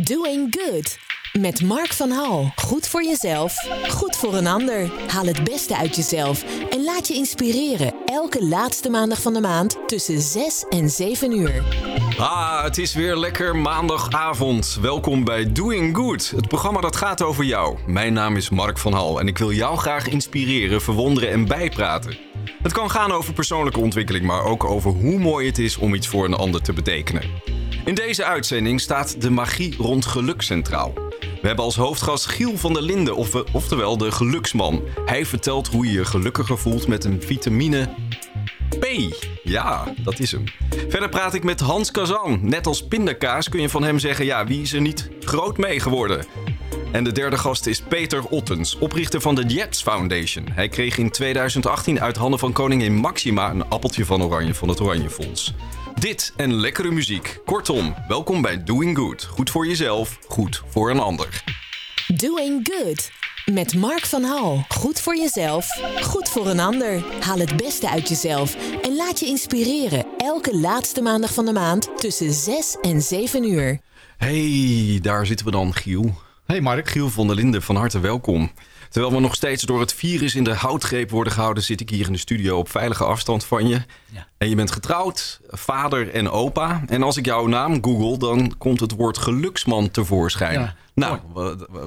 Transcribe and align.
Doing 0.00 0.56
Good. 0.58 0.98
Met 1.40 1.62
Mark 1.62 1.92
van 1.92 2.10
Hal. 2.10 2.52
Goed 2.56 2.88
voor 2.88 3.04
jezelf, 3.04 3.54
goed 3.88 4.16
voor 4.16 4.34
een 4.34 4.46
ander. 4.46 4.90
Haal 5.06 5.26
het 5.26 5.44
beste 5.44 5.76
uit 5.76 5.96
jezelf 5.96 6.44
en 6.70 6.84
laat 6.84 7.08
je 7.08 7.14
inspireren. 7.14 7.94
Elke 8.06 8.44
laatste 8.44 8.90
maandag 8.90 9.22
van 9.22 9.32
de 9.32 9.40
maand 9.40 9.78
tussen 9.86 10.20
6 10.20 10.64
en 10.68 10.90
7 10.90 11.32
uur. 11.32 11.62
Ah, 12.18 12.62
het 12.62 12.78
is 12.78 12.94
weer 12.94 13.16
lekker 13.16 13.56
maandagavond. 13.56 14.78
Welkom 14.80 15.24
bij 15.24 15.52
Doing 15.52 15.96
Good, 15.96 16.30
het 16.30 16.48
programma 16.48 16.80
dat 16.80 16.96
gaat 16.96 17.22
over 17.22 17.44
jou. 17.44 17.78
Mijn 17.86 18.12
naam 18.12 18.36
is 18.36 18.50
Mark 18.50 18.78
van 18.78 18.92
Hal 18.92 19.20
en 19.20 19.28
ik 19.28 19.38
wil 19.38 19.52
jou 19.52 19.78
graag 19.78 20.08
inspireren, 20.08 20.82
verwonderen 20.82 21.30
en 21.30 21.46
bijpraten. 21.46 22.18
Het 22.62 22.72
kan 22.72 22.90
gaan 22.90 23.12
over 23.12 23.32
persoonlijke 23.32 23.80
ontwikkeling, 23.80 24.24
maar 24.24 24.44
ook 24.44 24.64
over 24.64 24.90
hoe 24.90 25.18
mooi 25.18 25.46
het 25.46 25.58
is 25.58 25.76
om 25.76 25.94
iets 25.94 26.08
voor 26.08 26.24
een 26.24 26.34
ander 26.34 26.62
te 26.62 26.72
betekenen. 26.72 27.51
In 27.84 27.94
deze 27.94 28.24
uitzending 28.24 28.80
staat 28.80 29.20
de 29.20 29.30
magie 29.30 29.76
rond 29.76 30.06
geluk 30.06 30.42
centraal. 30.42 30.92
We 31.20 31.48
hebben 31.48 31.64
als 31.64 31.76
hoofdgast 31.76 32.26
Giel 32.26 32.56
van 32.56 32.72
der 32.72 32.82
Linden, 32.82 33.16
of, 33.16 33.34
oftewel 33.52 33.96
de 33.96 34.12
geluksman. 34.12 34.82
Hij 35.04 35.26
vertelt 35.26 35.68
hoe 35.68 35.86
je 35.86 35.92
je 35.92 36.04
gelukkiger 36.04 36.58
voelt 36.58 36.86
met 36.86 37.04
een 37.04 37.22
vitamine 37.22 37.88
P. 38.78 38.86
Ja, 39.42 39.94
dat 40.02 40.18
is 40.18 40.32
hem. 40.32 40.44
Verder 40.88 41.08
praat 41.08 41.34
ik 41.34 41.44
met 41.44 41.60
Hans 41.60 41.90
Kazan. 41.90 42.38
Net 42.42 42.66
als 42.66 42.86
pindakaas 42.86 43.48
kun 43.48 43.60
je 43.60 43.68
van 43.68 43.82
hem 43.82 43.98
zeggen: 43.98 44.24
ja, 44.24 44.46
wie 44.46 44.62
is 44.62 44.72
er 44.72 44.80
niet 44.80 45.10
groot 45.20 45.56
mee 45.58 45.80
geworden? 45.80 46.26
En 46.92 47.04
de 47.04 47.12
derde 47.12 47.38
gast 47.38 47.66
is 47.66 47.80
Peter 47.80 48.24
Ottens, 48.24 48.78
oprichter 48.78 49.20
van 49.20 49.34
de 49.34 49.44
Jets 49.44 49.82
Foundation. 49.82 50.46
Hij 50.50 50.68
kreeg 50.68 50.98
in 50.98 51.10
2018 51.10 52.00
uit 52.00 52.16
handen 52.16 52.38
van 52.38 52.52
koningin 52.52 52.94
Maxima 52.94 53.50
een 53.50 53.68
appeltje 53.68 54.04
van 54.04 54.22
oranje 54.22 54.54
van 54.54 54.68
het 54.68 54.80
Oranje 54.80 55.10
Fonds. 55.10 55.54
Dit 55.98 56.32
en 56.36 56.54
lekkere 56.54 56.90
muziek. 56.90 57.38
Kortom, 57.44 57.94
welkom 58.08 58.42
bij 58.42 58.64
Doing 58.64 58.96
Good. 58.96 59.24
Goed 59.24 59.50
voor 59.50 59.66
jezelf, 59.66 60.18
goed 60.28 60.62
voor 60.68 60.90
een 60.90 60.98
ander. 60.98 61.44
Doing 62.16 62.70
Good. 62.72 63.10
Met 63.52 63.74
Mark 63.74 64.06
van 64.06 64.22
Hal. 64.22 64.64
Goed 64.68 65.00
voor 65.00 65.16
jezelf, 65.16 65.66
goed 66.00 66.28
voor 66.28 66.46
een 66.46 66.60
ander. 66.60 67.04
Haal 67.20 67.38
het 67.38 67.56
beste 67.56 67.88
uit 67.88 68.08
jezelf 68.08 68.56
en 68.82 68.96
laat 68.96 69.20
je 69.20 69.26
inspireren. 69.26 70.06
Elke 70.18 70.56
laatste 70.56 71.02
maandag 71.02 71.34
van 71.34 71.44
de 71.44 71.52
maand 71.52 71.88
tussen 71.96 72.32
6 72.32 72.76
en 72.80 73.02
7 73.02 73.50
uur. 73.50 73.80
Hey, 74.16 74.98
daar 75.02 75.26
zitten 75.26 75.46
we 75.46 75.52
dan, 75.52 75.74
Giel. 75.74 76.14
Hey 76.46 76.60
Mark. 76.60 76.88
Giel 76.88 77.10
van 77.10 77.26
der 77.26 77.36
Linden, 77.36 77.62
van 77.62 77.76
harte 77.76 78.00
welkom. 78.00 78.50
Terwijl 78.92 79.14
we 79.14 79.20
nog 79.20 79.34
steeds 79.34 79.62
door 79.62 79.80
het 79.80 79.94
virus 79.94 80.34
in 80.34 80.44
de 80.44 80.54
houtgreep 80.54 81.10
worden 81.10 81.32
gehouden, 81.32 81.62
zit 81.62 81.80
ik 81.80 81.90
hier 81.90 82.06
in 82.06 82.12
de 82.12 82.18
studio 82.18 82.58
op 82.58 82.68
veilige 82.68 83.04
afstand 83.04 83.44
van 83.44 83.68
je. 83.68 83.80
Ja. 84.10 84.26
En 84.38 84.48
je 84.48 84.54
bent 84.54 84.70
getrouwd, 84.70 85.40
vader 85.48 86.10
en 86.10 86.30
opa. 86.30 86.82
En 86.88 87.02
als 87.02 87.16
ik 87.16 87.24
jouw 87.24 87.46
naam 87.46 87.84
google, 87.84 88.18
dan 88.18 88.54
komt 88.58 88.80
het 88.80 88.92
woord 88.92 89.18
geluksman 89.18 89.90
tevoorschijn. 89.90 90.60
Ja, 90.60 90.74
nou, 90.94 91.18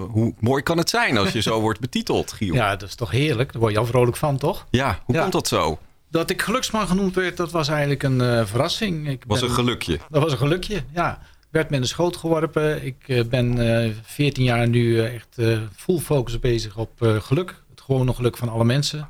hoe 0.09 0.34
mooi 0.39 0.64
kan 0.64 0.78
het 0.78 0.89
zijn 0.89 1.17
als 1.17 1.31
je 1.31 1.42
zo 1.42 1.62
wordt 1.66 1.80
betiteld, 1.80 2.31
Giel? 2.31 2.53
Ja, 2.53 2.75
dat 2.75 2.89
is 2.89 2.95
toch 2.95 3.12
heerlijk. 3.12 3.52
Daar 3.52 3.62
word 3.62 3.73
je 3.73 3.80
al 3.80 3.86
vrolijk 3.86 4.17
van, 4.17 4.38
toch? 4.38 4.66
Ja, 4.69 5.00
hoe 5.06 5.19
komt 5.19 5.31
dat 5.31 5.47
zo? 5.47 5.80
Dat 6.09 6.30
ik 6.30 6.42
geluksman 6.42 6.88
genoemd 6.88 7.16
werd, 7.16 7.38
dat 7.38 7.52
was 7.52 7.67
eigenlijk 7.67 8.03
een 8.03 8.22
uh, 8.22 8.45
verrassing. 8.45 9.09
Ik 9.09 9.23
was 9.28 9.42
een 9.42 9.50
gelukje? 9.50 10.00
Dat 10.09 10.22
was 10.22 10.31
een 10.31 10.38
gelukje, 10.38 10.84
ja 10.94 11.19
werd 11.56 11.70
me 11.70 11.75
in 11.75 11.81
de 11.81 11.88
schoot 11.88 12.17
geworpen. 12.17 12.86
Ik 12.86 13.08
uh, 13.08 13.23
ben 13.23 13.58
uh, 13.58 13.92
14 14.02 14.44
jaar 14.44 14.67
nu 14.67 14.84
uh, 14.84 15.14
echt 15.14 15.38
full 15.75 16.00
focus 16.00 16.39
bezig 16.39 16.78
op 16.78 16.92
geluk. 17.00 17.64
Het 17.70 17.81
gewone 17.81 18.14
geluk 18.14 18.38
van 18.38 18.50
alle 18.50 18.66
mensen. 18.66 19.08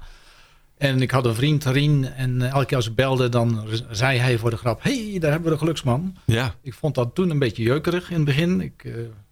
En 0.78 1.02
ik 1.02 1.12
had 1.12 1.26
een 1.26 1.36
vriend, 1.36 1.66
Rien, 1.66 2.14
en 2.14 2.42
elke 2.42 2.66
keer 2.66 2.78
als 2.78 2.88
ik 2.88 2.96
belde, 2.96 3.30
dan 3.30 3.68
zei 3.90 4.20
hij 4.20 4.38
voor 4.38 4.50
de 4.50 4.58
grap... 4.58 4.84
hey, 4.84 5.18
daar 5.20 5.32
hebben 5.32 5.50
we 5.50 5.56
de 5.56 5.62
geluksman. 5.62 6.16
Ja. 6.26 6.56
Ik 6.62 6.74
vond 6.74 6.96
dat 6.96 7.16
toen 7.16 7.30
een 7.30 7.40
beetje 7.40 7.64
jeukerig 7.64 8.10
in 8.10 8.16
het 8.16 8.26
begin. 8.26 8.62
Ik 8.62 8.84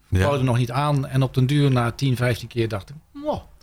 bouwde 0.08 0.38
ja. 0.38 0.44
nog 0.44 0.58
niet 0.58 0.70
aan. 0.70 1.06
En 1.06 1.22
op 1.22 1.34
den 1.34 1.46
duur, 1.46 1.70
na 1.70 1.90
10, 1.90 2.16
15 2.16 2.48
keer, 2.48 2.68
dacht 2.68 2.90
ik... 2.90 2.96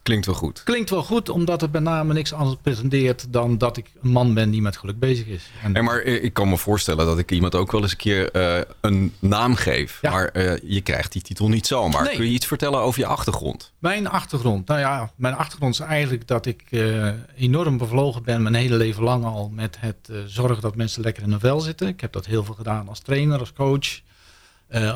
Klinkt 0.03 0.25
wel 0.25 0.35
goed. 0.35 0.63
Klinkt 0.63 0.89
wel 0.89 1.03
goed, 1.03 1.29
omdat 1.29 1.61
het 1.61 1.71
bij 1.71 1.81
name 1.81 2.13
niks 2.13 2.33
anders 2.33 2.57
presenteert 2.61 3.33
dan 3.33 3.57
dat 3.57 3.77
ik 3.77 3.91
een 4.01 4.09
man 4.09 4.33
ben 4.33 4.49
die 4.49 4.61
met 4.61 4.77
geluk 4.77 4.99
bezig 4.99 5.27
is. 5.27 5.49
En 5.63 5.83
maar 5.83 6.01
ik 6.01 6.33
kan 6.33 6.49
me 6.49 6.57
voorstellen 6.57 7.05
dat 7.05 7.17
ik 7.17 7.31
iemand 7.31 7.55
ook 7.55 7.71
wel 7.71 7.81
eens 7.81 7.91
een 7.91 7.97
keer 7.97 8.35
uh, 8.35 8.61
een 8.81 9.13
naam 9.19 9.55
geef. 9.55 9.99
Ja. 10.01 10.11
Maar 10.11 10.29
uh, 10.33 10.53
je 10.63 10.81
krijgt 10.81 11.11
die 11.11 11.21
titel 11.21 11.49
niet 11.49 11.67
zomaar. 11.67 12.03
Nee. 12.03 12.15
Kun 12.15 12.25
je 12.25 12.31
iets 12.31 12.45
vertellen 12.45 12.79
over 12.79 12.99
je 12.99 13.05
achtergrond? 13.05 13.71
Mijn 13.79 14.07
achtergrond? 14.07 14.67
Nou 14.67 14.79
ja, 14.79 15.11
mijn 15.15 15.35
achtergrond 15.35 15.73
is 15.73 15.79
eigenlijk 15.79 16.27
dat 16.27 16.45
ik 16.45 16.63
uh, 16.69 17.09
enorm 17.35 17.77
bevlogen 17.77 18.23
ben 18.23 18.41
mijn 18.41 18.55
hele 18.55 18.75
leven 18.75 19.03
lang 19.03 19.25
al 19.25 19.51
met 19.53 19.77
het 19.79 20.09
zorgen 20.25 20.61
dat 20.61 20.75
mensen 20.75 21.01
lekker 21.01 21.23
in 21.23 21.29
hun 21.29 21.39
vel 21.39 21.59
zitten. 21.59 21.87
Ik 21.87 22.01
heb 22.01 22.11
dat 22.11 22.25
heel 22.25 22.43
veel 22.43 22.55
gedaan 22.55 22.87
als 22.87 22.99
trainer, 22.99 23.39
als 23.39 23.53
coach, 23.53 23.99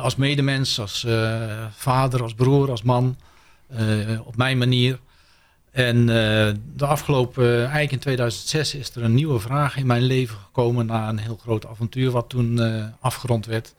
als 0.00 0.16
medemens, 0.16 0.80
als 0.80 1.06
vader, 1.70 2.22
als 2.22 2.34
broer, 2.34 2.70
als 2.70 2.82
man. 2.82 3.16
Uh, 3.80 4.26
op 4.26 4.36
mijn 4.36 4.58
manier. 4.58 4.98
En 5.76 5.96
uh, 5.96 6.06
de 6.74 6.86
afgelopen, 6.86 7.44
uh, 7.44 7.58
eigenlijk 7.58 7.92
in 7.92 7.98
2006, 7.98 8.74
is 8.74 8.94
er 8.94 9.02
een 9.02 9.14
nieuwe 9.14 9.40
vraag 9.40 9.76
in 9.76 9.86
mijn 9.86 10.02
leven 10.02 10.36
gekomen 10.38 10.86
na 10.86 11.08
een 11.08 11.18
heel 11.18 11.36
groot 11.42 11.66
avontuur 11.66 12.10
wat 12.10 12.28
toen 12.28 12.60
afgerond 13.00 13.46
werd. 13.46 13.74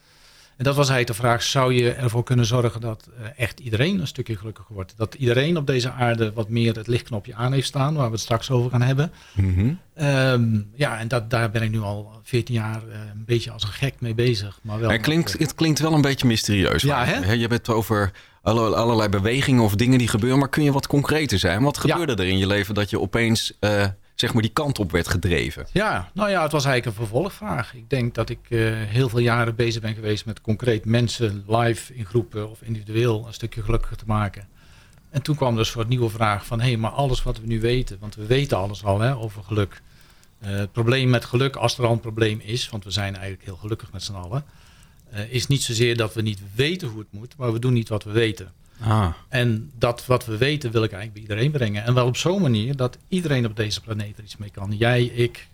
En 0.57 0.63
dat 0.63 0.75
was 0.75 0.89
eigenlijk 0.89 1.19
de 1.19 1.27
vraag, 1.27 1.43
zou 1.43 1.73
je 1.73 1.91
ervoor 1.91 2.23
kunnen 2.23 2.45
zorgen 2.45 2.81
dat 2.81 3.09
echt 3.35 3.59
iedereen 3.59 3.99
een 3.99 4.07
stukje 4.07 4.35
gelukkiger 4.35 4.75
wordt? 4.75 4.93
Dat 4.97 5.13
iedereen 5.13 5.57
op 5.57 5.67
deze 5.67 5.91
aarde 5.91 6.33
wat 6.33 6.49
meer 6.49 6.75
het 6.75 6.87
lichtknopje 6.87 7.35
aan 7.35 7.53
heeft 7.53 7.67
staan, 7.67 7.95
waar 7.95 8.05
we 8.05 8.11
het 8.11 8.21
straks 8.21 8.51
over 8.51 8.71
gaan 8.71 8.81
hebben. 8.81 9.11
Mm 9.33 9.53
-hmm. 9.53 9.79
um, 10.05 10.69
ja, 10.75 10.99
en 10.99 11.07
dat, 11.07 11.29
daar 11.29 11.51
ben 11.51 11.61
ik 11.61 11.71
nu 11.71 11.79
al 11.79 12.19
14 12.23 12.55
jaar 12.55 12.81
een 13.13 13.25
beetje 13.25 13.51
als 13.51 13.63
een 13.63 13.69
gek 13.69 13.93
mee 13.99 14.15
bezig. 14.15 14.59
Maar 14.61 14.79
wel 14.79 14.89
het, 14.89 15.01
klinkt, 15.01 15.39
het 15.39 15.55
klinkt 15.55 15.79
wel 15.79 15.93
een 15.93 16.01
beetje 16.01 16.27
mysterieus. 16.27 16.81
Ja, 16.81 17.05
hè? 17.05 17.31
Je 17.31 17.47
bent 17.47 17.69
over 17.69 18.11
allerlei 18.55 19.09
bewegingen 19.09 19.63
of 19.63 19.75
dingen 19.75 19.97
die 19.97 20.07
gebeuren. 20.07 20.39
Maar 20.39 20.49
kun 20.49 20.63
je 20.63 20.71
wat 20.71 20.87
concreter 20.87 21.39
zijn? 21.39 21.63
Wat 21.63 21.77
gebeurde 21.77 22.11
ja. 22.11 22.17
er 22.17 22.27
in 22.27 22.37
je 22.37 22.47
leven 22.47 22.73
dat 22.73 22.89
je 22.89 22.99
opeens 22.99 23.53
uh, 23.59 23.85
zeg 24.15 24.33
maar 24.33 24.41
die 24.41 24.51
kant 24.51 24.79
op 24.79 24.91
werd 24.91 25.07
gedreven? 25.07 25.67
Ja, 25.73 26.09
nou 26.13 26.29
ja, 26.29 26.41
het 26.41 26.51
was 26.51 26.65
eigenlijk 26.65 26.97
een 26.97 27.05
vervolgvraag. 27.05 27.73
Ik 27.73 27.89
denk 27.89 28.15
dat 28.15 28.29
ik 28.29 28.39
uh, 28.49 28.71
heel 28.75 29.09
veel 29.09 29.19
jaren 29.19 29.55
bezig 29.55 29.81
ben 29.81 29.93
geweest 29.93 30.25
met 30.25 30.41
concreet 30.41 30.85
mensen 30.85 31.43
live 31.47 31.93
in 31.93 32.05
groepen 32.05 32.49
of 32.49 32.61
individueel 32.61 33.23
een 33.27 33.33
stukje 33.33 33.63
gelukkiger 33.63 33.97
te 33.97 34.05
maken. 34.07 34.47
En 35.09 35.21
toen 35.21 35.35
kwam 35.35 35.53
er 35.53 35.59
een 35.59 35.65
soort 35.65 35.87
nieuwe 35.87 36.09
vraag 36.09 36.45
van, 36.45 36.59
hé, 36.59 36.67
hey, 36.67 36.77
maar 36.77 36.91
alles 36.91 37.23
wat 37.23 37.39
we 37.39 37.47
nu 37.47 37.59
weten, 37.59 37.97
want 37.99 38.15
we 38.15 38.25
weten 38.25 38.57
alles 38.57 38.83
al 38.83 38.99
hè, 38.99 39.15
over 39.15 39.43
geluk. 39.43 39.81
Uh, 40.43 40.49
het 40.49 40.71
probleem 40.71 41.09
met 41.09 41.25
geluk, 41.25 41.55
als 41.55 41.77
er 41.77 41.85
al 41.85 41.91
een 41.91 41.99
probleem 41.99 42.39
is, 42.43 42.69
want 42.69 42.83
we 42.83 42.91
zijn 42.91 43.13
eigenlijk 43.13 43.45
heel 43.45 43.55
gelukkig 43.55 43.91
met 43.91 44.03
z'n 44.03 44.13
allen 44.13 44.43
is 45.29 45.47
niet 45.47 45.63
zozeer 45.63 45.97
dat 45.97 46.13
we 46.13 46.21
niet 46.21 46.39
weten 46.55 46.87
hoe 46.87 46.99
het 46.99 47.11
moet, 47.11 47.37
maar 47.37 47.53
we 47.53 47.59
doen 47.59 47.73
niet 47.73 47.89
wat 47.89 48.03
we 48.03 48.11
weten. 48.11 48.51
Ah. 48.79 49.13
En 49.29 49.71
dat 49.77 50.05
wat 50.05 50.25
we 50.25 50.37
weten 50.37 50.71
wil 50.71 50.83
ik 50.83 50.91
eigenlijk 50.91 51.13
bij 51.13 51.35
iedereen 51.35 51.51
brengen. 51.51 51.83
En 51.83 51.93
wel 51.93 52.05
op 52.05 52.17
zo'n 52.17 52.41
manier 52.41 52.75
dat 52.75 52.97
iedereen 53.07 53.45
op 53.45 53.55
deze 53.55 53.81
planeet 53.81 54.17
er 54.17 54.23
iets 54.23 54.37
mee 54.37 54.49
kan. 54.49 54.77
Jij, 54.77 55.03
ik. 55.03 55.47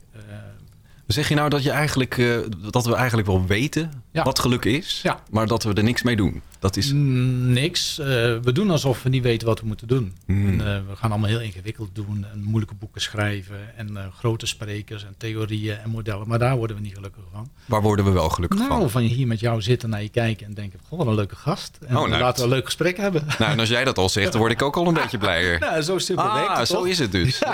Zeg 1.07 1.29
je 1.29 1.35
nou 1.35 1.49
dat, 1.49 1.63
je 1.63 1.71
eigenlijk, 1.71 2.17
uh, 2.17 2.37
dat 2.71 2.85
we 2.85 2.95
eigenlijk 2.95 3.27
wel 3.27 3.45
weten 3.45 4.03
ja. 4.11 4.23
wat 4.23 4.39
geluk 4.39 4.65
is, 4.65 4.99
ja. 5.03 5.19
maar 5.31 5.47
dat 5.47 5.63
we 5.63 5.73
er 5.73 5.83
niks 5.83 6.03
mee 6.03 6.15
doen? 6.15 6.41
Dat 6.59 6.77
is... 6.77 6.91
Niks. 6.93 7.99
Uh, 7.99 8.05
we 8.05 8.51
doen 8.51 8.69
alsof 8.69 9.03
we 9.03 9.09
niet 9.09 9.23
weten 9.23 9.47
wat 9.47 9.59
we 9.59 9.65
moeten 9.65 9.87
doen. 9.87 10.15
Mm. 10.25 10.47
En, 10.47 10.53
uh, 10.53 10.63
we 10.89 10.95
gaan 10.95 11.11
allemaal 11.11 11.29
heel 11.29 11.41
ingewikkeld 11.41 11.89
doen 11.95 12.25
en 12.31 12.43
moeilijke 12.43 12.75
boeken 12.75 13.01
schrijven 13.01 13.77
en 13.77 14.11
grote 14.17 14.45
sprekers 14.45 15.05
en 15.05 15.15
theorieën 15.17 15.77
en 15.77 15.89
modellen. 15.89 16.27
Maar 16.27 16.39
daar 16.39 16.57
worden 16.57 16.75
we 16.75 16.81
niet 16.81 16.95
gelukkig 16.95 17.23
van. 17.31 17.49
Waar 17.65 17.81
worden 17.81 18.05
we 18.05 18.11
wel 18.11 18.29
gelukkig 18.29 18.59
nou, 18.59 18.71
van? 18.71 18.79
Nou, 18.79 18.91
van 18.91 19.01
hier 19.01 19.27
met 19.27 19.39
jou 19.39 19.61
zitten, 19.61 19.89
naar 19.89 20.01
je 20.01 20.09
kijken 20.09 20.45
en 20.45 20.53
denken, 20.53 20.79
goh, 20.87 20.97
wat 20.97 21.07
een 21.07 21.15
leuke 21.15 21.35
gast. 21.35 21.77
En 21.87 21.97
oh, 21.97 22.07
nou, 22.07 22.21
laten 22.21 22.37
we 22.37 22.49
een 22.49 22.55
leuk 22.55 22.65
gesprek 22.65 22.97
hebben. 22.97 23.25
Nou, 23.39 23.51
en 23.51 23.59
als 23.59 23.69
jij 23.69 23.83
dat 23.83 23.97
al 23.97 24.09
zegt, 24.09 24.31
dan 24.31 24.41
word 24.41 24.53
ik 24.53 24.61
ook 24.61 24.77
al 24.77 24.87
een 24.87 24.93
beetje 25.03 25.17
blijer. 25.17 25.59
Nou, 25.59 25.81
zo 25.81 25.97
simpel 25.97 26.25
ah, 26.25 26.33
werkt 26.33 26.57
het 26.57 26.67
zo 26.67 26.75
toch? 26.75 26.87
is 26.87 26.99
het 26.99 27.11
dus. 27.11 27.41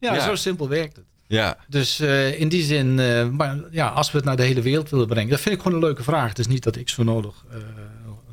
Ja, 0.00 0.14
ja. 0.14 0.24
zo 0.24 0.34
simpel 0.34 0.68
werkt 0.68 0.96
het. 0.96 1.04
Ja. 1.30 1.56
Dus 1.68 2.00
uh, 2.00 2.40
in 2.40 2.48
die 2.48 2.62
zin, 2.62 2.98
uh, 2.98 3.28
maar 3.28 3.60
ja, 3.70 3.88
als 3.88 4.10
we 4.10 4.16
het 4.16 4.26
naar 4.26 4.36
de 4.36 4.42
hele 4.42 4.62
wereld 4.62 4.90
willen 4.90 5.06
brengen, 5.06 5.30
dat 5.30 5.40
vind 5.40 5.54
ik 5.54 5.60
gewoon 5.60 5.76
een 5.76 5.84
leuke 5.84 6.02
vraag. 6.02 6.28
Het 6.28 6.38
is 6.38 6.46
niet 6.46 6.62
dat 6.62 6.76
ik 6.76 6.88
zo 6.88 7.02
nodig 7.02 7.44
uh, 7.50 7.56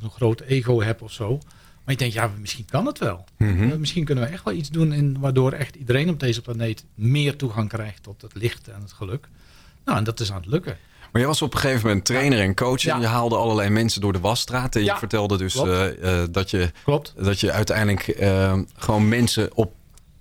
een 0.01 0.09
groot 0.09 0.41
ego 0.41 0.81
heb 0.81 1.01
of 1.01 1.11
zo. 1.11 1.39
Maar 1.83 1.93
ik 1.93 1.99
denk, 1.99 2.13
ja, 2.13 2.31
misschien 2.39 2.65
kan 2.65 2.85
het 2.85 2.99
wel. 2.99 3.25
Mm 3.37 3.57
-hmm. 3.57 3.79
misschien 3.79 4.05
kunnen 4.05 4.23
we 4.23 4.29
echt 4.29 4.43
wel 4.43 4.53
iets 4.53 4.69
doen 4.69 4.93
in, 4.93 5.19
waardoor 5.19 5.51
echt 5.51 5.75
iedereen 5.75 6.09
op 6.09 6.19
deze 6.19 6.41
planeet 6.41 6.85
meer 6.95 7.35
toegang 7.35 7.69
krijgt 7.69 8.03
tot 8.03 8.21
het 8.21 8.35
licht 8.35 8.67
en 8.67 8.81
het 8.81 8.93
geluk. 8.93 9.27
Nou, 9.85 9.97
en 9.97 10.03
dat 10.03 10.19
is 10.19 10.31
aan 10.31 10.41
het 10.41 10.45
lukken. 10.45 10.77
Maar 11.11 11.21
je 11.21 11.27
was 11.27 11.41
op 11.41 11.53
een 11.53 11.59
gegeven 11.59 11.87
moment 11.87 12.05
trainer 12.05 12.39
en 12.39 12.55
coach. 12.55 12.81
Ja. 12.81 12.95
En 12.95 13.01
je 13.01 13.07
haalde 13.07 13.35
allerlei 13.35 13.69
mensen 13.69 14.01
door 14.01 14.13
de 14.13 14.19
wasstraat. 14.19 14.75
En 14.75 14.81
je 14.81 14.87
ja. 14.87 14.97
vertelde 14.97 15.37
dus 15.37 15.55
uh, 15.55 16.23
dat, 16.31 16.49
je, 16.49 16.71
Klopt. 16.83 17.13
dat 17.17 17.39
je 17.39 17.51
uiteindelijk 17.51 18.19
uh, 18.19 18.53
gewoon 18.75 19.09
mensen 19.09 19.55
op 19.55 19.73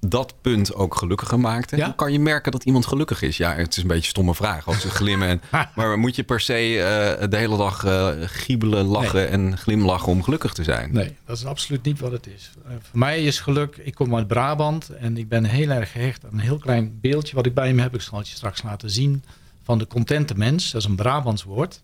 dat 0.08 0.34
punt 0.40 0.74
ook 0.74 0.94
gelukkiger 0.94 1.40
maakte. 1.40 1.76
Ja? 1.76 1.84
Hoe 1.84 1.94
kan 1.94 2.12
je 2.12 2.18
merken 2.18 2.52
dat 2.52 2.64
iemand 2.64 2.86
gelukkig 2.86 3.22
is? 3.22 3.36
Ja, 3.36 3.54
het 3.54 3.76
is 3.76 3.82
een 3.82 3.88
beetje 3.88 4.02
een 4.02 4.08
stomme 4.08 4.34
vraag. 4.34 4.66
Als 4.66 4.80
ze 4.80 4.90
glimmen. 4.90 5.28
En, 5.28 5.40
maar 5.76 5.98
moet 5.98 6.16
je 6.16 6.22
per 6.22 6.40
se 6.40 6.72
uh, 6.72 7.28
de 7.28 7.36
hele 7.36 7.56
dag 7.56 7.84
uh, 7.84 8.08
giebelen, 8.20 8.84
lachen 8.84 9.14
nee. 9.14 9.26
en 9.26 9.58
glimlachen 9.58 10.12
om 10.12 10.22
gelukkig 10.22 10.52
te 10.52 10.64
zijn? 10.64 10.92
Nee, 10.92 11.16
dat 11.24 11.36
is 11.36 11.44
absoluut 11.44 11.82
niet 11.82 12.00
wat 12.00 12.12
het 12.12 12.26
is. 12.26 12.50
Uh, 12.66 12.72
voor 12.82 12.98
mij 12.98 13.24
is 13.24 13.40
geluk, 13.40 13.76
ik 13.76 13.94
kom 13.94 14.16
uit 14.16 14.26
Brabant 14.26 14.88
en 14.88 15.16
ik 15.16 15.28
ben 15.28 15.44
heel 15.44 15.70
erg 15.70 15.92
gehecht 15.92 16.24
aan 16.24 16.32
een 16.32 16.38
heel 16.38 16.58
klein 16.58 16.98
beeldje 17.00 17.34
wat 17.34 17.46
ik 17.46 17.54
bij 17.54 17.72
me 17.72 17.82
heb. 17.82 17.94
Ik 17.94 18.00
zal 18.00 18.18
het 18.18 18.28
je 18.28 18.34
straks 18.34 18.62
laten 18.62 18.90
zien. 18.90 19.24
Van 19.62 19.78
de 19.78 19.86
contente 19.86 20.34
mens, 20.34 20.70
dat 20.70 20.80
is 20.80 20.88
een 20.88 20.96
Brabants 20.96 21.42
woord. 21.42 21.80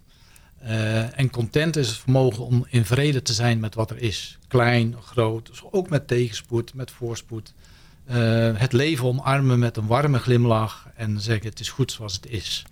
Uh, 0.65 1.19
en 1.19 1.31
content 1.31 1.77
is 1.77 1.89
het 1.89 1.97
vermogen 1.97 2.45
om 2.45 2.67
in 2.69 2.85
vrede 2.85 3.23
te 3.23 3.33
zijn 3.33 3.61
met 3.61 3.75
wat 3.75 3.91
er 3.91 4.03
is. 4.03 4.39
Klein, 4.49 4.97
groot, 5.01 5.47
dus 5.47 5.63
ook 5.71 5.89
met 5.89 6.09
tegenspoed, 6.09 6.75
met 6.75 6.91
voorspoed. 6.91 7.53
Uh, 8.11 8.51
het 8.55 8.73
leven 8.73 9.07
omarmen 9.07 9.59
met 9.59 9.77
een 9.77 9.87
warme 9.87 10.19
glimlach 10.19 10.89
en 10.95 11.21
zeggen 11.21 11.49
het 11.49 11.61
is 11.61 11.71
goed 11.71 11.93
zoals 11.93 12.15
het 12.15 12.27
is. 12.27 12.65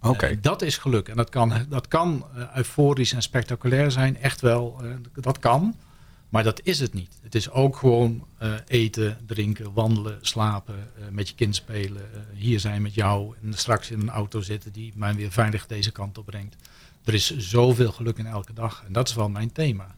Oké. 0.00 0.30
Uh, 0.30 0.36
dat 0.40 0.62
is 0.62 0.78
geluk. 0.78 1.08
En 1.08 1.16
dat 1.16 1.28
kan, 1.28 1.52
dat 1.68 1.88
kan 1.88 2.26
euforisch 2.54 3.12
en 3.12 3.22
spectaculair 3.22 3.90
zijn, 3.90 4.16
echt 4.20 4.40
wel. 4.40 4.82
dat 5.14 5.38
kan. 5.38 5.74
Maar 6.28 6.44
dat 6.44 6.60
is 6.62 6.80
het 6.80 6.94
niet. 6.94 7.18
Het 7.22 7.34
is 7.34 7.50
ook 7.50 7.76
gewoon 7.76 8.26
uh, 8.42 8.54
eten, 8.66 9.18
drinken, 9.26 9.72
wandelen, 9.72 10.18
slapen, 10.20 10.74
uh, 10.98 11.04
met 11.10 11.28
je 11.28 11.34
kind 11.34 11.54
spelen, 11.54 12.02
uh, 12.14 12.20
hier 12.34 12.60
zijn 12.60 12.82
met 12.82 12.94
jou 12.94 13.34
en 13.42 13.54
straks 13.54 13.90
in 13.90 14.00
een 14.00 14.10
auto 14.10 14.40
zitten 14.40 14.72
die 14.72 14.92
mij 14.96 15.14
weer 15.14 15.30
veilig 15.30 15.66
deze 15.66 15.92
kant 15.92 16.18
op 16.18 16.26
brengt. 16.26 16.56
Er 17.04 17.14
is 17.14 17.36
zoveel 17.36 17.92
geluk 17.92 18.18
in 18.18 18.26
elke 18.26 18.52
dag 18.52 18.82
en 18.86 18.92
dat 18.92 19.08
is 19.08 19.14
wel 19.14 19.28
mijn 19.28 19.52
thema. 19.52 19.94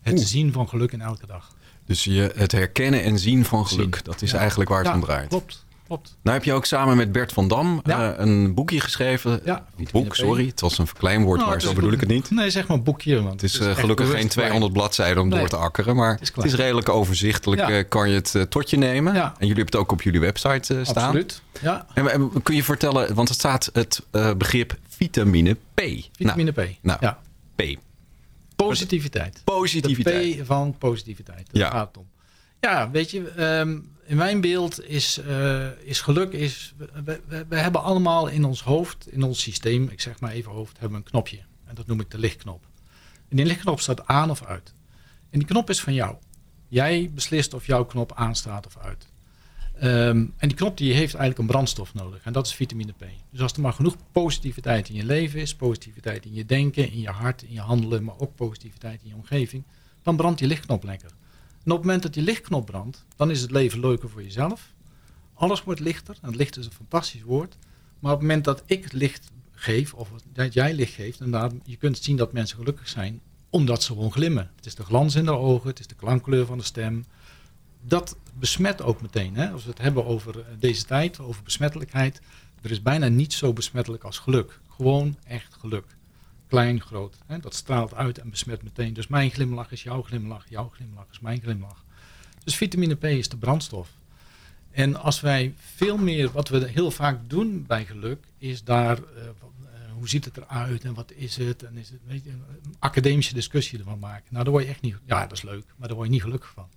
Het 0.00 0.14
Oeh. 0.14 0.26
zien 0.26 0.52
van 0.52 0.68
geluk 0.68 0.92
in 0.92 1.00
elke 1.00 1.26
dag. 1.26 1.54
Dus 1.90 2.04
je, 2.04 2.30
het 2.34 2.52
herkennen 2.52 3.02
en 3.02 3.18
zien 3.18 3.44
van 3.44 3.66
geluk, 3.66 3.94
zien. 3.94 4.04
dat 4.04 4.22
is 4.22 4.30
ja. 4.30 4.38
eigenlijk 4.38 4.70
waar 4.70 4.78
het 4.78 4.88
ja, 4.88 4.94
om 4.94 5.00
draait. 5.00 5.28
Klopt. 5.28 5.64
Klopt. 5.86 6.16
Nou 6.22 6.36
heb 6.36 6.44
je 6.46 6.52
ook 6.52 6.64
samen 6.64 6.96
met 6.96 7.12
Bert 7.12 7.32
van 7.32 7.48
Dam 7.48 7.80
Ja. 7.84 8.10
uh, 8.12 8.14
een 8.18 8.54
boekje 8.54 8.80
geschreven. 8.80 9.40
Ja, 9.44 9.66
Niet 9.76 9.90
boek, 9.90 10.14
sorry. 10.16 10.46
Het 10.46 10.60
was 10.60 10.78
een 10.78 10.86
verkleinwoord, 10.86 11.38
Nou, 11.38 11.50
maar 11.50 11.60
zo 11.60 11.72
bedoel 11.72 11.88
een- 11.88 11.94
ik 11.94 12.00
het 12.00 12.08
niet. 12.08 12.30
Nee, 12.30 12.50
zeg 12.50 12.66
maar 12.66 12.82
boekje. 12.82 13.22
Want 13.22 13.40
Het 13.40 13.42
is, 13.42 13.58
eh, 13.58 13.74
gelukkig 13.74 14.10
geen 14.10 14.28
200 14.28 14.72
bladzijden 14.72 15.22
om 15.22 15.28
Nee. 15.28 15.38
door 15.38 15.48
te 15.48 15.56
akkeren. 15.56 15.96
Maar 15.96 16.18
is 16.20 16.32
het 16.34 16.44
is 16.44 16.54
redelijk 16.54 16.88
overzichtelijk. 16.88 17.60
Ja. 17.60 17.70
eh, 17.70 17.84
kan 17.88 18.08
je 18.08 18.14
het 18.14 18.34
eh, 18.34 18.42
tot 18.42 18.70
je 18.70 18.76
nemen. 18.76 19.14
Ja. 19.14 19.22
En 19.24 19.46
jullie 19.46 19.46
hebben 19.46 19.64
het 19.64 19.76
ook 19.76 19.92
op 19.92 20.02
jullie 20.02 20.20
website 20.20 20.74
eh, 20.74 20.84
staan. 20.84 21.04
Absoluut. 21.04 21.42
Ja, 21.60 21.86
En, 21.94 22.12
en 22.12 22.42
kun 22.42 22.54
je 22.54 22.64
vertellen, 22.64 23.14
want 23.14 23.28
er 23.28 23.34
staat 23.34 23.70
het 23.72 24.02
eh, 24.10 24.30
begrip 24.34 24.76
vitamine 24.88 25.56
P. 25.74 25.80
vitamine 26.16 26.50
P. 26.52 26.56
nou. 26.56 26.98
Ja. 27.00 27.18
Nou, 27.56 27.74
P. 27.76 27.78
Positiviteit. 28.66 29.40
Positiviteit. 29.44 30.36
De 30.36 30.42
P 30.42 30.46
van 30.46 30.78
positiviteit. 30.78 31.48
Daar 31.52 31.62
Ja. 31.62 31.70
gaat 31.70 31.88
het 31.88 31.96
om. 31.96 32.08
Ja, 32.60 32.90
weet 32.90 33.10
je, 33.10 33.28
ehm, 33.28 33.78
in 34.04 34.16
mijn 34.16 34.40
beeld 34.40 34.84
is, 34.84 35.18
eh, 35.18 35.66
is 35.82 36.00
geluk, 36.00 36.32
is, 36.32 36.74
we, 37.04 37.20
we, 37.28 37.44
we 37.48 37.56
hebben 37.56 37.82
allemaal 37.82 38.26
in 38.28 38.44
ons 38.44 38.62
hoofd, 38.62 39.08
in 39.12 39.22
ons 39.22 39.40
systeem, 39.42 39.88
ik 39.88 40.00
zeg 40.00 40.20
maar 40.20 40.30
even 40.32 40.52
hoofd, 40.52 40.78
hebben 40.78 40.98
we 40.98 41.04
een 41.04 41.10
knopje. 41.10 41.38
En 41.64 41.74
dat 41.74 41.86
noem 41.86 42.00
ik 42.00 42.10
de 42.10 42.18
lichtknop. 42.18 42.64
En 43.28 43.36
die 43.36 43.46
lichtknop 43.46 43.80
staat 43.80 44.06
aan 44.06 44.30
of 44.30 44.44
uit. 44.44 44.74
En 45.30 45.38
die 45.38 45.48
knop 45.48 45.70
is 45.70 45.80
van 45.80 45.94
jou. 45.94 46.16
Jij 46.68 47.10
beslist 47.14 47.54
of 47.54 47.66
jouw 47.66 47.84
knop 47.84 48.12
aanstaat 48.14 48.66
of 48.66 48.76
uit. 48.78 49.06
Ehm, 49.80 50.26
en 50.36 50.48
die 50.48 50.54
knop 50.54 50.76
die 50.76 50.92
heeft 50.92 51.14
eigenlijk 51.14 51.38
een 51.38 51.46
brandstof 51.46 51.94
nodig. 51.94 52.22
En 52.22 52.32
dat 52.32 52.46
is 52.46 52.54
vitamine 52.54 52.92
P. 52.92 53.04
Dus 53.30 53.40
als 53.40 53.52
er 53.52 53.60
maar 53.60 53.72
genoeg 53.72 53.96
positiviteit 54.12 54.88
in 54.88 54.94
je 54.94 55.04
leven 55.04 55.40
is, 55.40 55.54
positiviteit 55.54 56.24
in 56.24 56.34
je 56.34 56.44
denken, 56.44 56.90
in 56.90 57.00
je 57.00 57.08
hart, 57.08 57.42
in 57.42 57.52
je 57.52 57.60
handelen, 57.60 58.04
maar 58.04 58.18
ook 58.18 58.34
positiviteit 58.34 59.02
in 59.02 59.08
je 59.08 59.14
omgeving, 59.14 59.62
dan 60.02 60.16
brandt 60.16 60.38
die 60.38 60.48
lichtknop 60.48 60.84
lekker. 60.84 61.10
En 61.64 61.70
op 61.70 61.76
het 61.76 61.86
moment 61.86 62.02
dat 62.02 62.14
die 62.14 62.22
lichtknop 62.22 62.66
brandt, 62.66 63.04
dan 63.16 63.30
is 63.30 63.40
het 63.40 63.50
leven 63.50 63.80
leuker 63.80 64.08
voor 64.08 64.22
jezelf. 64.22 64.72
Alles 65.34 65.64
wordt 65.64 65.80
lichter. 65.80 66.16
En 66.22 66.36
licht 66.36 66.56
is 66.56 66.66
een 66.66 66.72
fantastisch 66.72 67.22
woord. 67.22 67.56
Maar 67.98 68.12
op 68.12 68.18
het 68.18 68.28
moment 68.28 68.44
dat 68.44 68.62
ik 68.66 68.92
licht 68.92 69.30
geef, 69.52 69.94
of 69.94 70.10
dat 70.32 70.52
jij 70.52 70.74
licht 70.74 70.94
geeft, 70.94 71.18
je 71.64 71.76
kunt 71.78 71.98
zien 71.98 72.16
dat 72.16 72.32
mensen 72.32 72.56
gelukkig 72.56 72.88
zijn, 72.88 73.20
omdat 73.50 73.82
ze 73.82 73.92
gewoon 73.92 74.12
glimmen. 74.12 74.50
Het 74.56 74.66
is 74.66 74.74
de 74.74 74.84
glans 74.84 75.14
in 75.14 75.24
de 75.24 75.30
ogen, 75.36 75.68
het 75.68 75.78
is 75.78 75.86
de 75.86 75.94
klankkleur 75.94 76.46
van 76.46 76.58
de 76.58 76.64
stem. 76.64 77.04
Dat 77.80 78.16
besmet 78.34 78.82
ook 78.82 79.02
meteen. 79.02 79.34
Hè? 79.36 79.50
Als 79.50 79.64
we 79.64 79.70
het 79.70 79.78
hebben 79.78 80.04
over 80.04 80.38
eh, 80.38 80.44
deze 80.58 80.84
tijd, 80.84 81.20
over 81.20 81.42
besmettelijkheid. 81.42 82.20
Er 82.62 82.70
is 82.70 82.82
bijna 82.82 83.08
niet 83.08 83.32
zo 83.32 83.52
besmettelijk 83.52 84.04
als 84.04 84.18
geluk. 84.18 84.60
Gewoon 84.68 85.16
echt 85.26 85.54
geluk. 85.54 85.84
Klein, 86.48 86.80
groot. 86.80 87.16
Hè? 87.26 87.38
Dat 87.38 87.54
straalt 87.54 87.94
uit 87.94 88.18
en 88.18 88.30
besmet 88.30 88.62
meteen. 88.62 88.92
Dus 88.92 89.06
mijn 89.06 89.30
glimlach 89.30 89.72
is 89.72 89.82
jouw 89.82 90.02
glimlach. 90.02 90.44
Jouw 90.48 90.68
glimlach 90.68 91.06
is 91.10 91.20
mijn 91.20 91.40
glimlach. 91.40 91.84
Dus 92.44 92.56
vitamine 92.56 92.94
P 92.94 93.04
is 93.04 93.28
de 93.28 93.36
brandstof. 93.36 93.88
En 94.70 94.96
als 94.96 95.20
wij 95.20 95.54
veel 95.56 95.96
meer, 95.96 96.30
wat 96.30 96.48
we 96.48 96.68
heel 96.68 96.90
vaak 96.90 97.18
doen 97.26 97.64
bij 97.66 97.84
geluk, 97.84 98.24
is 98.38 98.64
daar, 98.64 98.98
eh, 98.98 99.22
eh, 99.22 99.30
hoe 99.92 100.08
ziet 100.08 100.24
het 100.24 100.36
eruit 100.36 100.84
en 100.84 100.94
wat 100.94 101.12
is 101.12 101.36
het? 101.36 101.62
En 101.62 101.76
is 101.76 101.88
het 101.88 102.00
weet 102.06 102.24
je, 102.24 102.30
een 102.30 102.74
academische 102.78 103.34
discussie 103.34 103.78
ervan 103.78 103.98
maken. 103.98 104.24
Nou, 104.28 104.44
daar 104.44 104.52
word 104.52 104.64
je 104.64 104.70
echt 104.70 104.82
niet, 104.82 104.96
ja, 105.04 105.20
dat 105.20 105.32
is 105.32 105.42
leuk, 105.42 105.64
maar 105.76 105.88
daar 105.88 105.96
word 105.96 106.08
je 106.08 106.14
niet 106.14 106.22
gelukkig 106.22 106.50
van. 106.50 106.68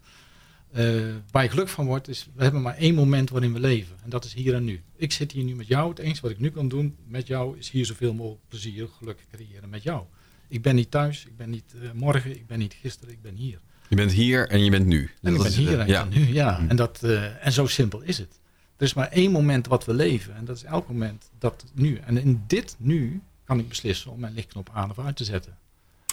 Eh, 0.73 0.85
waar 1.31 1.43
je 1.43 1.49
gelukkig 1.49 1.73
van 1.73 1.85
wordt, 1.85 2.07
is 2.07 2.29
we 2.35 2.43
hebben 2.43 2.61
maar 2.61 2.75
één 2.75 2.95
moment 2.95 3.29
waarin 3.29 3.53
we 3.53 3.59
leven. 3.59 3.95
En 4.03 4.09
dat 4.09 4.25
is 4.25 4.33
hier 4.33 4.53
en 4.53 4.63
nu. 4.63 4.81
Ik 4.95 5.11
zit 5.11 5.31
hier 5.31 5.43
nu 5.43 5.55
met 5.55 5.67
jou. 5.67 5.89
Het 5.89 5.99
enige 5.99 6.21
wat 6.21 6.31
ik 6.31 6.39
nu 6.39 6.49
kan 6.49 6.67
doen 6.67 6.95
met 7.07 7.27
jou 7.27 7.57
is 7.57 7.69
hier 7.69 7.85
zoveel 7.85 8.13
mogelijk 8.13 8.41
plezier, 8.47 8.87
geluk 8.97 9.25
creëren 9.31 9.69
met 9.69 9.83
jou. 9.83 10.03
Ik 10.47 10.61
ben 10.61 10.75
niet 10.75 10.91
thuis, 10.91 11.25
ik 11.25 11.37
ben 11.37 11.49
niet 11.49 11.75
eh, 11.81 11.91
morgen, 11.91 12.31
ik 12.31 12.47
ben 12.47 12.59
niet 12.59 12.73
gisteren, 12.73 13.13
ik 13.13 13.21
ben 13.21 13.35
hier. 13.35 13.59
Je 13.87 13.95
bent 13.95 14.11
hier 14.11 14.47
en 14.49 14.63
je 14.63 14.69
bent 14.69 14.85
nu. 14.85 14.99
En 15.21 15.31
ik 15.31 15.37
Dat 15.37 15.43
ben 15.43 15.45
is, 15.45 15.57
hier 15.57 15.73
eh, 15.73 15.79
en 15.79 15.87
ja. 15.87 16.03
ik 16.03 16.09
ben 16.09 16.19
nu, 16.19 16.33
ja. 16.33 16.65
En, 16.67 16.75
dat, 16.75 17.03
eh, 17.03 17.45
en 17.45 17.51
zo 17.51 17.67
simpel 17.67 18.01
is 18.01 18.17
het. 18.17 18.39
Er 18.77 18.85
is 18.85 18.93
maar 18.93 19.07
één 19.07 19.31
moment 19.31 19.67
wat 19.67 19.85
we 19.85 19.93
leven. 19.93 20.35
En 20.35 20.45
dat 20.45 20.55
is 20.55 20.63
elk 20.63 20.87
moment 20.87 21.29
dat 21.39 21.65
nu. 21.73 21.97
En 21.97 22.17
in 22.17 22.43
dit 22.47 22.75
nu 22.79 23.21
kan 23.43 23.59
ik 23.59 23.69
beslissen 23.69 24.11
om 24.11 24.19
mijn 24.19 24.33
lichtknop 24.33 24.69
aan 24.73 24.89
of 24.89 24.99
uit 24.99 25.15
te 25.15 25.23
zetten. 25.23 25.57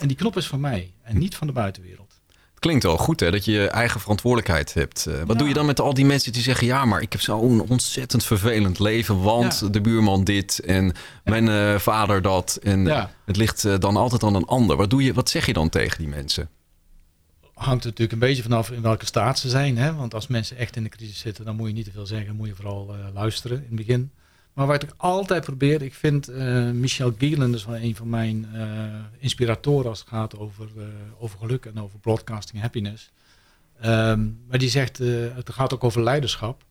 En 0.01 0.09
die 0.09 0.17
knop 0.17 0.37
is 0.37 0.47
van 0.47 0.61
mij 0.61 0.93
en 1.03 1.19
niet 1.19 1.37
van 1.37 1.47
de 1.47 1.53
buitenwereld. 1.53 2.19
Klinkt 2.61 2.85
wel 2.85 2.97
goed 2.97 3.21
hè, 3.21 3.31
dat 3.31 3.45
je 3.45 3.53
je 3.53 3.69
eigen 3.69 4.01
verantwoordelijkheid 4.01 4.75
hebt. 4.75 5.07
Eh, 5.07 5.15
wat 5.19 5.29
Ja. 5.29 5.35
doe 5.35 5.49
je 5.49 5.55
dan 5.55 5.67
met 5.67 5.81
al 5.81 5.95
die 5.95 6.05
mensen 6.05 6.33
die 6.33 6.43
zeggen... 6.43 6.67
ja, 6.67 6.85
maar 6.85 7.03
ik 7.03 7.12
heb 7.12 7.21
zo'n 7.21 7.61
ontzettend 7.61 8.25
vervelend 8.25 8.79
leven... 8.79 9.21
want 9.23 9.59
Ja. 9.61 9.69
de 9.69 9.81
buurman 9.81 10.25
dit 10.25 10.59
en 10.59 10.93
mijn 11.25 11.49
eh, 11.49 11.79
vader 11.79 12.23
dat... 12.23 12.59
en 12.62 12.87
het 13.25 13.37
ligt 13.37 13.65
eh, 13.65 13.79
dan 13.79 13.97
altijd 13.97 14.23
aan 14.23 14.35
een 14.35 14.47
ander. 14.47 14.77
Wat, 14.77 14.91
doe 14.91 15.03
je, 15.03 15.12
wat 15.15 15.29
zeg 15.31 15.47
je 15.47 15.53
dan 15.53 15.69
tegen 15.69 15.99
die 15.99 16.09
mensen? 16.09 16.49
hangt 17.55 17.85
er 17.85 17.91
natuurlijk 17.91 18.12
een 18.12 18.29
beetje 18.29 18.43
vanaf 18.43 18.71
in 18.71 18.83
welke 18.83 19.07
staat 19.07 19.39
ze 19.39 19.49
zijn. 19.49 19.77
Hè? 19.79 19.95
Want 19.95 20.15
als 20.15 20.27
mensen 20.27 20.57
echt 20.57 20.77
in 20.77 20.83
de 20.83 20.89
crisis 20.89 21.19
zitten, 21.19 21.45
dan 21.45 21.57
moet 21.57 21.69
je 21.69 21.75
niet 21.75 21.85
te 21.85 21.91
veel 21.91 22.07
zeggen. 22.07 22.37
Moet 22.37 22.49
je 22.49 22.55
vooral 22.55 22.95
luisteren 23.15 23.57
in 23.57 23.67
het 23.67 23.87
begin. 23.87 24.11
Maar 24.52 24.67
wat 24.67 24.82
ik 24.82 24.93
altijd 24.97 25.44
probeer, 25.44 25.82
ik 25.82 25.94
vind 25.94 26.29
eh, 26.29 26.70
Michel 26.70 27.14
Gielen 27.19 27.55
is 27.55 27.64
wel 27.64 27.76
een 27.76 27.97
van 27.97 28.08
mijn 28.08 28.49
eh, 28.55 28.62
inspiratoren 29.19 29.91
als 29.91 29.99
het 29.99 30.08
gaat 30.08 30.38
over, 30.38 30.69
eh, 30.76 30.85
over 31.19 31.38
geluk 31.38 31.64
en 31.64 31.81
over 31.81 31.99
broadcasting 31.99 32.61
happiness. 32.61 33.11
Ehm, 33.81 34.29
maar 34.49 34.58
die 34.58 34.69
zegt, 34.69 34.99
het 35.35 35.50
gaat 35.50 35.75
ook 35.75 35.85
over 35.85 36.02
leiderschap. 36.02 36.64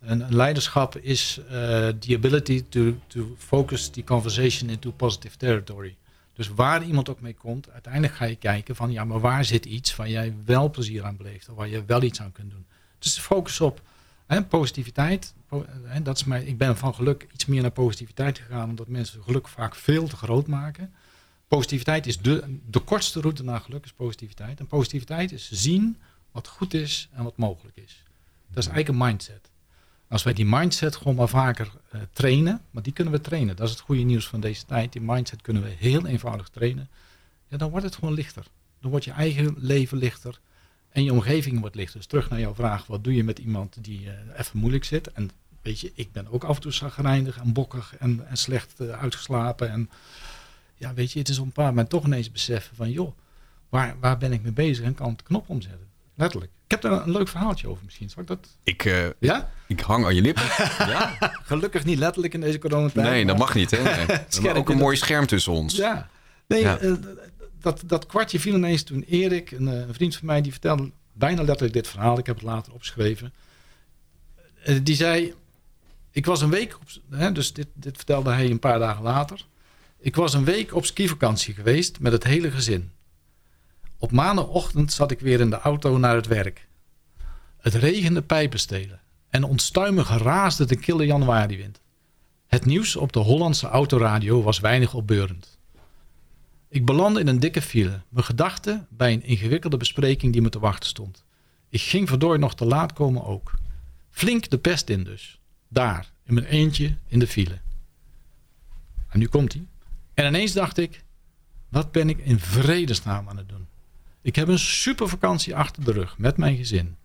En 0.00 0.34
leiderschap 0.34 0.96
is 0.96 1.40
the 1.98 2.14
ability 2.14 2.64
to, 2.68 2.94
to 3.06 3.34
focus 3.38 3.88
the 3.88 4.04
conversation 4.04 4.70
into 4.70 4.90
positive 4.90 5.36
territory. 5.36 5.96
Dus 6.34 6.48
waar 6.48 6.84
iemand 6.84 7.08
ook 7.08 7.20
mee 7.20 7.34
komt, 7.34 7.70
uiteindelijk 7.70 8.14
ga 8.14 8.24
je 8.24 8.36
kijken 8.36 8.76
van 8.76 8.92
ja, 8.92 9.04
maar 9.04 9.20
waar 9.20 9.44
zit 9.44 9.64
iets 9.64 9.96
waar 9.96 10.08
jij 10.08 10.34
wel 10.44 10.70
plezier 10.70 11.04
aan 11.04 11.16
beleeft 11.16 11.48
of 11.48 11.56
waar 11.56 11.68
je 11.68 11.84
wel 11.84 12.02
iets 12.02 12.20
aan 12.20 12.32
kunt 12.32 12.50
doen. 12.50 12.66
Dus 12.98 13.18
focus 13.18 13.60
op 13.60 13.80
hè, 14.32 14.42
positiviteit. 14.42 15.34
Po- 15.46 15.66
hè, 15.84 16.02
dat 16.02 16.16
is 16.16 16.24
mijn, 16.24 16.46
ik 16.46 16.58
ben 16.58 16.76
van 16.76 16.94
geluk 16.94 17.26
iets 17.32 17.46
meer 17.46 17.62
naar 17.62 17.70
positiviteit 17.70 18.38
gegaan, 18.38 18.68
omdat 18.68 18.88
mensen 18.88 19.22
geluk 19.22 19.48
vaak 19.48 19.74
veel 19.74 20.08
te 20.08 20.16
groot 20.16 20.46
maken. 20.46 20.92
Positiviteit 21.48 22.06
is 22.06 22.18
de, 22.18 22.58
de 22.70 22.80
kortste 22.80 23.20
route 23.20 23.44
naar 23.44 23.60
geluk 23.60 23.84
is 23.84 23.92
positiviteit. 23.92 24.60
En 24.60 24.66
positiviteit 24.66 25.32
is 25.32 25.50
zien 25.50 25.96
wat 26.30 26.48
goed 26.48 26.74
is 26.74 27.08
en 27.12 27.24
wat 27.24 27.36
mogelijk 27.36 27.76
is. 27.76 28.04
Dat 28.48 28.64
is 28.64 28.70
eigenlijk 28.70 28.88
een 28.88 29.06
mindset. 29.08 29.50
Als 30.08 30.22
wij 30.22 30.32
die 30.32 30.46
mindset 30.46 30.96
gewoon 30.96 31.14
maar 31.14 31.28
vaker 31.28 31.70
eh, 31.90 32.00
trainen, 32.12 32.60
maar 32.70 32.82
die 32.82 32.92
kunnen 32.92 33.12
we 33.12 33.20
trainen. 33.20 33.56
Dat 33.56 33.66
is 33.66 33.72
het 33.72 33.82
goede 33.82 34.02
nieuws 34.02 34.28
van 34.28 34.40
deze 34.40 34.64
tijd. 34.64 34.92
Die 34.92 35.02
mindset 35.02 35.42
kunnen 35.42 35.62
we 35.62 35.68
heel 35.68 36.06
eenvoudig 36.06 36.48
trainen. 36.48 36.88
Ja, 37.48 37.56
dan 37.56 37.70
wordt 37.70 37.84
het 37.84 37.94
gewoon 37.94 38.14
lichter. 38.14 38.46
Dan 38.80 38.90
wordt 38.90 39.04
je 39.04 39.10
eigen 39.10 39.54
leven 39.58 39.98
lichter 39.98 40.40
en 40.92 41.04
je 41.04 41.12
omgeving 41.12 41.60
wordt 41.60 41.74
lichter. 41.76 41.96
Dus 41.96 42.06
terug 42.06 42.30
naar 42.30 42.40
jouw 42.40 42.54
vraag, 42.54 42.86
wat 42.86 43.04
doe 43.04 43.14
je 43.14 43.24
met 43.24 43.38
iemand 43.38 43.76
die 43.80 44.06
eh, 44.06 44.40
even 44.40 44.58
moeilijk 44.58 44.84
zit? 44.84 45.12
En 45.12 45.30
weet 45.62 45.80
je, 45.80 45.92
ik 45.94 46.12
ben 46.12 46.26
ook 46.30 46.44
af 46.44 46.56
en 46.56 46.62
toe 46.62 46.72
zagrijnig 46.72 47.38
en 47.38 47.52
bokkig 47.52 47.94
en, 47.98 48.26
en 48.28 48.36
slecht 48.36 48.80
eh, 48.80 48.90
uitgeslapen. 48.90 49.70
En 49.70 49.90
ja, 50.76 50.94
weet 50.94 51.12
je, 51.12 51.18
het 51.18 51.28
is 51.28 51.38
op 51.38 51.44
een 51.44 51.52
paar 51.52 51.66
moment 51.66 51.88
toch 51.90 52.04
ineens 52.04 52.32
beseffen 52.32 52.76
van, 52.76 52.90
joh, 52.90 53.12
waar, 53.68 53.94
waar 54.00 54.18
ben 54.18 54.32
ik 54.32 54.42
mee 54.42 54.52
bezig 54.52 54.84
en 54.84 54.94
kan 54.94 55.14
de 55.16 55.22
knop 55.22 55.48
omzetten? 55.48 55.86
Letterlijk. 56.14 56.50
Ik 56.64 56.70
heb 56.82 56.90
daar 56.92 57.02
een 57.06 57.12
leuk 57.12 57.28
verhaaltje 57.28 57.68
over 57.68 57.84
misschien. 57.84 58.10
Zal 58.10 58.22
ik 58.22 58.28
dat? 58.28 58.48
Ik, 58.62 58.84
eh, 58.84 59.06
Ja? 59.18 59.50
ik 59.66 59.80
hang 59.80 60.04
aan 60.04 60.14
je 60.14 60.20
lippen. 60.20 60.44
ja? 60.94 61.16
Gelukkig 61.44 61.84
niet 61.84 61.98
letterlijk 61.98 62.34
in 62.34 62.40
deze 62.40 62.58
coronatijd. 62.58 63.06
Nee, 63.06 63.26
dat 63.26 63.38
mag 63.38 63.54
niet. 63.54 63.70
Hè? 63.70 63.82
Nee. 63.82 64.06
We 64.06 64.24
hebben 64.30 64.56
ook 64.56 64.68
een 64.70 64.76
mooi 64.76 64.96
scherm 64.96 65.26
tussen 65.26 65.52
ons. 65.52 65.76
Ja. 65.76 66.08
Nee, 66.46 66.60
Ja. 66.60 66.78
Dat, 67.62 67.82
dat 67.86 68.06
kwartje 68.06 68.40
viel 68.40 68.54
ineens 68.54 68.82
toen 68.82 69.02
Erik, 69.02 69.50
een, 69.50 69.68
eh, 69.68 69.80
een 69.80 69.94
vriend 69.94 70.16
van 70.16 70.26
mij, 70.26 70.40
die 70.40 70.52
vertelde 70.52 70.90
bijna 71.12 71.42
letterlijk 71.42 71.72
dit 71.72 71.88
verhaal. 71.88 72.18
Ik 72.18 72.26
heb 72.26 72.34
het 72.34 72.44
later 72.44 72.72
opgeschreven. 72.72 73.32
Eh, 74.64 74.78
die 74.82 74.94
zei, 74.94 75.34
ik 76.10 76.26
was 76.26 76.40
een 76.40 76.50
week, 76.50 76.74
op, 76.74 76.88
hè, 77.10 77.32
dus 77.32 77.52
dit, 77.52 77.66
dit 77.74 77.96
vertelde 77.96 78.30
hij 78.30 78.50
een 78.50 78.58
paar 78.58 78.78
dagen 78.78 79.02
later. 79.02 79.46
Ik 79.98 80.16
was 80.16 80.34
een 80.34 80.44
week 80.44 80.74
op 80.74 80.86
skivakantie 80.86 81.54
geweest 81.54 82.00
met 82.00 82.12
het 82.12 82.24
hele 82.24 82.50
gezin. 82.50 82.90
Op 83.98 84.12
maandagochtend 84.12 84.92
zat 84.92 85.10
ik 85.10 85.20
weer 85.20 85.40
in 85.40 85.50
de 85.50 85.60
auto 85.60 85.98
naar 85.98 86.14
het 86.14 86.26
werk. 86.26 86.68
Het 87.58 87.74
regende 87.74 88.22
pijpenstelen 88.22 89.00
en 89.28 89.44
onstuimig 89.44 90.22
raasde 90.22 90.64
de 90.64 90.76
kille 90.76 91.06
januariwind. 91.06 91.80
Het 92.46 92.64
nieuws 92.64 92.96
op 92.96 93.12
de 93.12 93.18
Hollandse 93.18 93.66
autoradio 93.66 94.42
was 94.42 94.60
weinig 94.60 94.94
opbeurend. 94.94 95.58
Ik 96.72 96.84
belandde 96.84 97.20
in 97.20 97.26
een 97.26 97.40
dikke 97.40 97.62
file. 97.62 98.00
Mijn 98.08 98.24
gedachten 98.24 98.86
bij 98.90 99.12
een 99.12 99.22
ingewikkelde 99.22 99.76
bespreking 99.76 100.32
die 100.32 100.42
me 100.42 100.48
te 100.48 100.58
wachten 100.58 100.88
stond. 100.88 101.24
Ik 101.68 101.80
ging 101.80 102.08
verdoor 102.08 102.38
nog 102.38 102.54
te 102.54 102.64
laat 102.64 102.92
komen 102.92 103.24
ook. 103.24 103.54
Flink 104.10 104.50
de 104.50 104.58
pest 104.58 104.88
in 104.88 105.04
dus. 105.04 105.40
Daar, 105.68 106.12
in 106.24 106.34
mijn 106.34 106.46
eentje, 106.46 106.96
in 107.06 107.18
de 107.18 107.26
file. 107.26 107.58
En 109.08 109.18
nu 109.18 109.26
komt 109.26 109.52
hij. 109.52 109.66
En 110.14 110.26
ineens 110.26 110.52
dacht 110.52 110.78
ik, 110.78 111.04
wat 111.68 111.92
ben 111.92 112.08
ik 112.08 112.18
in 112.18 112.38
vredesnaam 112.38 113.28
aan 113.28 113.36
het 113.36 113.48
doen? 113.48 113.66
Ik 114.22 114.36
heb 114.36 114.48
een 114.48 114.58
super 114.58 115.08
vakantie 115.08 115.56
achter 115.56 115.84
de 115.84 115.92
rug 115.92 116.18
met 116.18 116.36
mijn 116.36 116.56
gezin. 116.56 116.96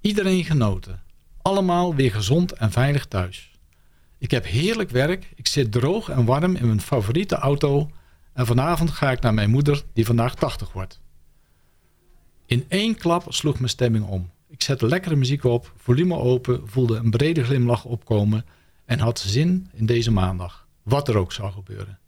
Iedereen 0.00 0.44
genoten. 0.44 1.02
Allemaal 1.42 1.94
weer 1.94 2.12
gezond 2.12 2.52
en 2.52 2.72
veilig 2.72 3.06
thuis. 3.06 3.50
Ik 4.18 4.30
heb 4.30 4.44
heerlijk 4.44 4.90
werk. 4.90 5.32
Ik 5.34 5.46
zit 5.46 5.72
droog 5.72 6.08
en 6.08 6.24
warm 6.24 6.56
in 6.56 6.66
mijn 6.66 6.80
favoriete 6.80 7.34
auto. 7.34 7.90
En 8.34 8.46
vanavond 8.46 8.90
ga 8.90 9.10
ik 9.10 9.20
naar 9.20 9.34
mijn 9.34 9.50
moeder 9.50 9.84
die 9.92 10.06
vandaag 10.06 10.34
80 10.34 10.72
wordt. 10.72 11.00
In 12.46 12.64
één 12.68 12.96
klap 12.96 13.24
sloeg 13.28 13.58
mijn 13.58 13.70
stemming 13.70 14.06
om. 14.06 14.30
Ik 14.48 14.62
zette 14.62 14.86
lekkere 14.86 15.16
muziek 15.16 15.44
op, 15.44 15.72
volume 15.76 16.16
open, 16.16 16.62
voelde 16.64 16.96
een 16.96 17.10
brede 17.10 17.44
glimlach 17.44 17.84
opkomen 17.84 18.44
en 18.84 18.98
had 18.98 19.18
zin 19.18 19.68
in 19.72 19.86
deze 19.86 20.10
maandag. 20.10 20.66
Wat 20.82 21.08
er 21.08 21.16
ook 21.16 21.32
zou 21.32 21.52
gebeuren. 21.52 21.98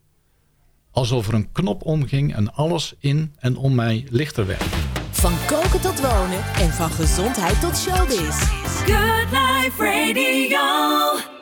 Alsof 0.90 1.28
er 1.28 1.34
een 1.34 1.52
knop 1.52 1.82
omging 1.82 2.34
en 2.34 2.54
alles 2.54 2.94
in 2.98 3.34
en 3.38 3.56
om 3.56 3.74
mij 3.74 4.06
lichter 4.10 4.46
werd. 4.46 4.62
Van 5.10 5.32
koken 5.46 5.80
tot 5.80 6.00
wonen 6.00 6.44
en 6.54 6.70
van 6.70 6.90
gezondheid 6.90 7.60
tot 7.60 7.76
showbiz. 7.76 8.44
Good 8.84 9.30
Life 9.30 9.84
Radio. 9.84 11.35